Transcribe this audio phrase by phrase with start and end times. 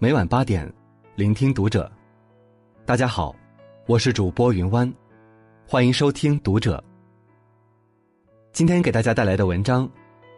[0.00, 0.70] 每晚八点，
[1.14, 1.90] 聆听读者。
[2.84, 3.34] 大家好，
[3.86, 4.92] 我是主播云湾，
[5.68, 6.82] 欢迎收听读者。
[8.52, 9.88] 今天给大家带来的文章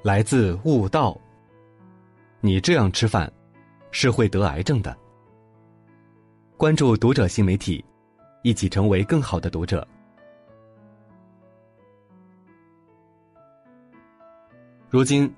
[0.03, 1.19] 来自悟道。
[2.43, 3.33] 你这样吃饭，
[3.91, 4.95] 是会得癌症的。
[6.59, 7.83] 关注读者新媒体，
[8.43, 9.89] 一起成为更好的读者。
[14.91, 15.35] 如今。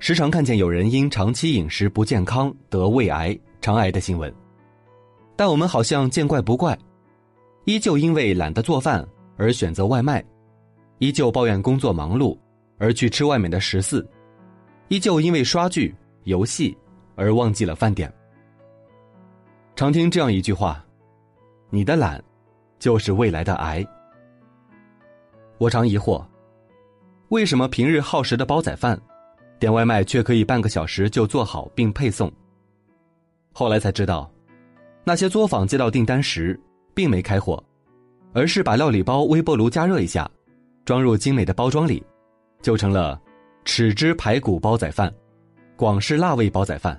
[0.00, 4.34] 时常看见有人因长期饮食不健康得胃癌、肠癌的新闻，
[5.36, 6.76] 但我们好像见怪不怪，
[7.66, 10.24] 依旧因为懒得做饭而选择外卖，
[11.00, 12.36] 依旧抱怨工作忙碌
[12.78, 14.08] 而去吃外面的食肆，
[14.88, 16.74] 依旧因为刷剧、游戏
[17.14, 18.10] 而忘记了饭点。
[19.76, 20.82] 常听这样一句话
[21.68, 22.22] ：“你的懒，
[22.78, 23.86] 就是未来的癌。”
[25.58, 26.24] 我常疑惑，
[27.28, 28.98] 为什么平日耗时的煲仔饭？
[29.60, 32.32] 点外卖却可以半个小时就做好并配送。
[33.52, 34.28] 后来才知道，
[35.04, 36.58] 那些作坊接到订单时，
[36.94, 37.62] 并没开火，
[38.32, 40.28] 而是把料理包微波炉加热一下，
[40.86, 42.02] 装入精美的包装里，
[42.62, 43.20] 就成了
[43.66, 45.12] 豉汁排骨煲仔饭、
[45.76, 46.98] 广式辣味煲仔饭、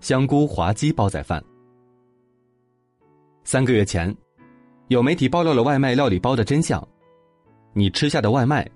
[0.00, 1.42] 香菇滑鸡煲仔饭。
[3.44, 4.12] 三个月前，
[4.88, 6.84] 有媒体爆料了外卖料理包的真相：
[7.74, 8.68] 你吃下的外卖，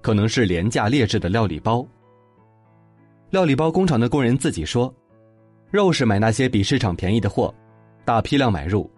[0.00, 1.86] 可能是廉价劣质的料理包。
[3.32, 4.94] 料理包工厂的工人自己说
[5.72, 7.52] ：“肉是买那些比市场便宜的货，
[8.04, 8.90] 大批量买入，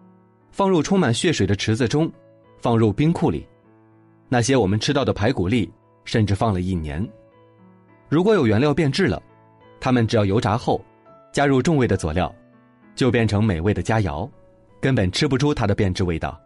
[0.50, 2.10] 放入充满血水的池子中，
[2.58, 3.46] 放入冰库里。
[4.28, 5.72] 那些我们吃到的排骨粒，
[6.04, 7.08] 甚至放了一年。
[8.08, 9.22] 如果有原料变质了，
[9.78, 10.84] 他们只要油炸后，
[11.30, 12.34] 加入重味的佐料，
[12.96, 14.28] 就变成美味的佳肴，
[14.80, 16.36] 根本吃不出它的变质味道。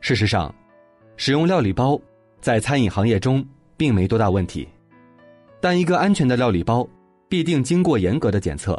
[0.00, 0.52] 事实上，
[1.16, 1.96] 使用料理包
[2.40, 4.68] 在餐饮行业中并没多大问题。”
[5.64, 6.86] 但一个安全的料理包，
[7.26, 8.78] 必定经过严格的检测。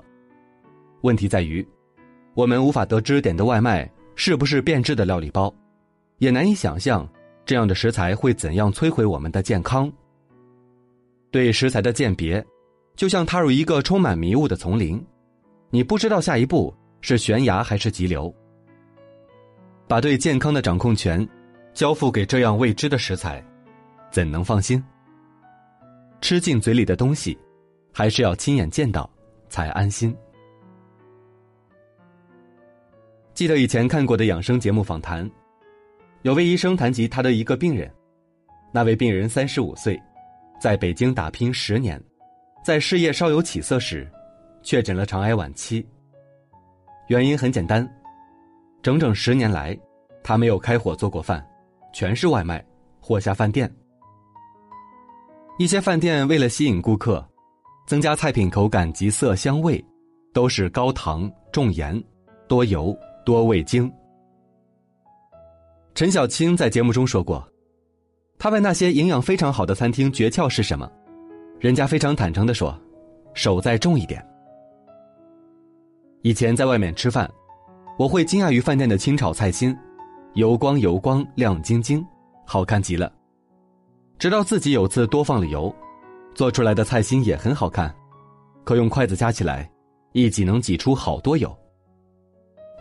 [1.02, 1.68] 问题在于，
[2.36, 5.52] 我们无法得知点的外卖是不是变质的料理包，
[6.20, 7.10] 也难以想象
[7.44, 9.92] 这样的食材会怎样摧毁我们的健康。
[11.32, 12.46] 对食材的鉴别，
[12.96, 15.04] 就像踏入一个充满迷雾的丛林，
[15.72, 16.72] 你不知道下一步
[17.02, 18.32] 是悬崖还是急流。
[19.88, 21.28] 把对健康的掌控权
[21.74, 23.44] 交付给这样未知的食材，
[24.12, 24.84] 怎能放心？
[26.22, 27.38] 吃进嘴里的东西，
[27.94, 29.10] 还是要亲眼见到
[29.50, 30.16] 才安心。
[33.34, 35.30] 记得以前看过的养生节目访谈，
[36.24, 37.94] 有位医生谈及他的一个病人，
[38.72, 40.02] 那位病人三十五岁，
[40.60, 42.02] 在北京打拼十年，
[42.64, 44.10] 在事业稍有起色时，
[44.64, 45.86] 确诊了肠癌晚期。
[47.08, 47.88] 原因很简单，
[48.82, 49.78] 整整十年来，
[50.24, 51.46] 他没有开火做过饭，
[51.94, 52.66] 全是外卖
[53.00, 53.72] 或下饭店。
[55.58, 57.26] 一些饭店为了吸引顾客，
[57.88, 59.84] 增加菜品口感及色香味，
[60.34, 62.02] 都是高糖、重盐、
[62.46, 62.94] 多油、
[63.26, 63.90] 多味精。
[65.94, 67.42] 陈小青在节目中说过，
[68.38, 70.92] 他问那些营养非常好的餐厅诀窍是什么，
[71.58, 72.78] 人家非常坦诚的说
[73.34, 74.22] ：“手再重一点。”
[76.22, 77.32] 以前在外面吃饭，
[77.98, 79.74] 我会惊讶于饭店的清炒菜心，
[80.34, 82.06] 油光油光、亮晶晶，
[82.46, 83.10] 好看极了。
[84.18, 85.74] 直到自己有次多放了油，
[86.34, 87.94] 做出来的菜心也很好看，
[88.64, 89.70] 可用筷子夹起来，
[90.14, 91.56] 一挤能挤出好多油。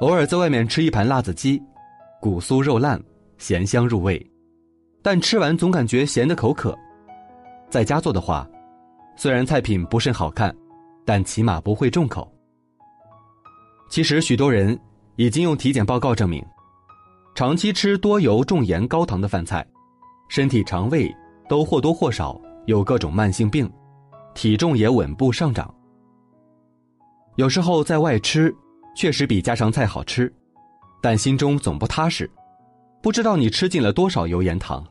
[0.01, 1.61] 偶尔在外面吃一盘辣子鸡，
[2.21, 3.03] 骨酥肉烂，
[3.39, 4.25] 咸香入味，
[5.03, 6.77] 但吃完总感觉咸的口渴。
[7.69, 8.49] 在家做的话，
[9.17, 10.55] 虽然菜品不甚好看，
[11.05, 12.33] 但起码不会重口。
[13.91, 14.79] 其实许多人
[15.17, 16.45] 已经用体检报告证明，
[17.35, 19.67] 长期吃多油、重盐、高糖的饭菜，
[20.29, 21.13] 身体肠胃。
[21.49, 23.71] 都或多或少有各种慢性病，
[24.35, 25.73] 体重也稳步上涨。
[27.37, 28.55] 有时候在外吃，
[28.97, 30.33] 确实比家常菜好吃，
[31.03, 32.31] 但心中总不踏实，
[33.03, 34.85] 不知道你吃进了多少油盐糖。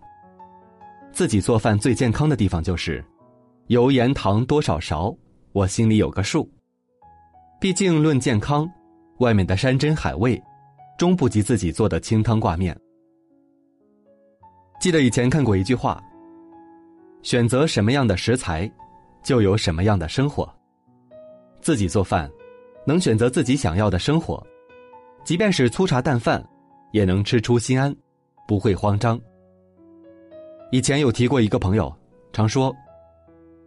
[1.12, 3.04] 自己做饭最健康的地方就是，
[3.68, 5.16] 油盐糖多少勺，
[5.52, 6.50] 我心里有个数。
[7.60, 8.70] 毕竟论健康，
[9.20, 10.42] 外面的山珍海味，
[10.98, 12.78] 终不及自己做的清汤挂面。
[14.82, 16.04] 记得以前看过一句话。
[17.24, 18.70] 选择什么样的食材，
[19.24, 20.48] 就有什么样的生活。
[21.62, 22.30] 自己做饭，
[22.86, 24.46] 能选择自己想要的生活，
[25.24, 26.46] 即便是粗茶淡饭，
[26.92, 27.96] 也能吃出心安，
[28.46, 29.20] 不会慌张。
[30.70, 31.92] 以前有提过一个朋友，
[32.34, 32.76] 常说：“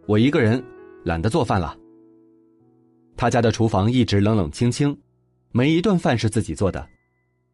[0.05, 0.63] 我一个人
[1.03, 1.75] 懒得做饭了。”
[3.17, 4.95] 他家的厨房一直冷冷清清，
[5.51, 6.87] 没一顿饭是自己做的，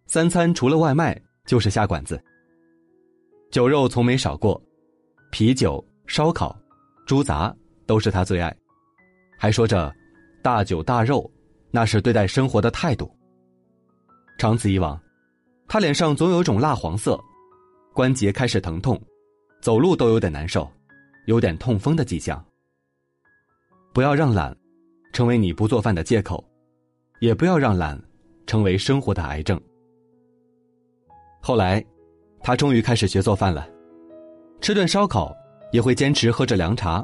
[0.06, 2.22] 三餐除了外卖就是下馆子。
[3.52, 4.62] 酒肉从没少过，
[5.32, 5.82] 啤酒。
[6.06, 6.58] 烧烤、
[7.06, 7.56] 猪杂
[7.86, 8.56] 都是他最爱，
[9.38, 9.94] 还说着
[10.42, 11.30] 大酒大肉，
[11.72, 13.14] 那是对待生活的态度。
[14.38, 15.00] 长此以往，
[15.68, 17.20] 他脸上总有一种蜡黄色，
[17.94, 19.02] 关节开始疼痛，
[19.62, 20.70] 走路都有点难受，
[21.26, 22.44] 有点痛风的迹象。
[23.94, 24.56] 不要让懒
[25.14, 26.44] 成为你不做饭的借口，
[27.20, 28.02] 也不要让懒
[28.46, 29.60] 成为生活的癌症。
[31.40, 31.84] 后来，
[32.42, 33.70] 他终于开始学做饭了，
[34.62, 35.36] 吃顿烧烤
[35.74, 37.04] 也会坚持喝着凉茶，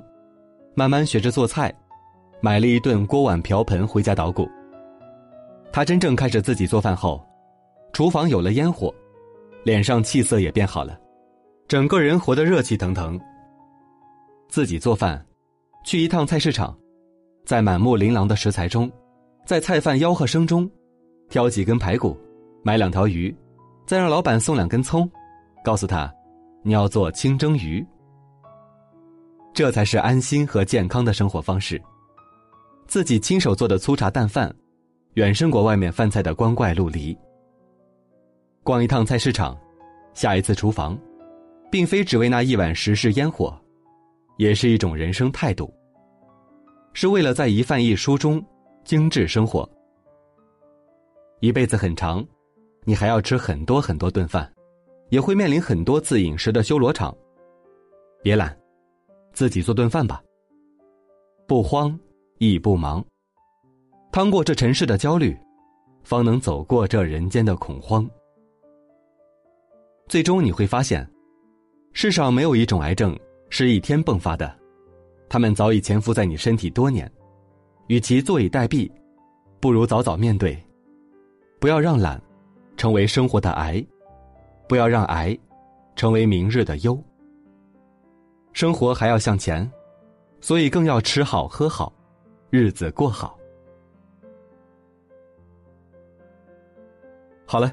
[0.75, 1.73] 慢慢学着做菜，
[2.39, 4.47] 买了一顿锅碗瓢盆回家捣鼓。
[5.71, 7.19] 他真正开始自己做饭后，
[7.93, 8.93] 厨房有了烟火，
[9.63, 10.99] 脸上气色也变好了，
[11.67, 13.19] 整个人活得热气腾腾。
[14.49, 15.23] 自己做饭，
[15.83, 16.77] 去一趟菜市场，
[17.45, 18.89] 在满目琳琅的食材中，
[19.47, 20.69] 在菜贩吆喝声中，
[21.27, 22.15] 挑几根排骨，
[22.61, 23.35] 买两条鱼，
[23.87, 25.09] 再让老板送两根葱，
[25.63, 26.13] 告诉他，
[26.61, 27.83] 你要做清蒸鱼。
[29.59, 31.81] 这才是安心和健康的生活方式。
[32.87, 34.55] 自己亲手做的粗茶淡饭。
[35.15, 37.17] 远胜过外面饭菜的光怪陆离。
[38.63, 39.59] 逛一趟菜市场，
[40.13, 40.97] 下一次厨房，
[41.69, 43.53] 并非只为那一碗时事烟火，
[44.37, 45.69] 也是一种人生态度。
[46.93, 48.41] 是为了在一饭一书中
[48.85, 49.69] 精致生活。
[51.41, 52.25] 一辈子很长，
[52.85, 54.49] 你还要吃很多很多顿饭，
[55.09, 57.13] 也会面临很多次饮食的修罗场。
[58.23, 58.57] 别懒，
[59.33, 60.21] 自己做顿饭吧。
[61.47, 61.97] 不慌，
[62.37, 63.03] 亦不忙。
[64.11, 65.37] 趟过这尘世的焦虑，
[66.03, 68.09] 方能走过这人间的恐慌。
[70.07, 71.07] 最终你会发现，
[71.93, 73.17] 世上没有一种癌症
[73.49, 74.53] 是一天迸发的，
[75.29, 77.11] 他们早已潜伏在你身体多年。
[77.87, 78.91] 与其坐以待毙，
[79.59, 80.57] 不如早早面对。
[81.59, 82.21] 不要让懒
[82.77, 83.83] 成为生活的癌，
[84.67, 85.37] 不要让癌
[85.95, 86.97] 成为明日的忧。
[88.59, 89.71] 生活还要向前，
[90.41, 91.93] 所以更要吃好喝好，
[92.49, 93.39] 日子过好。
[97.45, 97.71] 好了，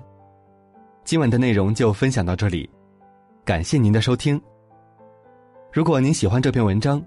[1.02, 2.70] 今晚的内容就分享到这里，
[3.44, 4.40] 感谢您的收听。
[5.72, 7.04] 如果您喜欢这篇文章，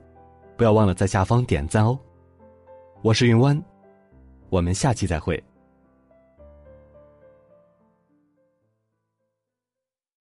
[0.57, 1.97] 不要忘了在下方点赞哦。
[3.01, 3.57] 我是云湾，
[4.49, 5.41] 我们下期再会。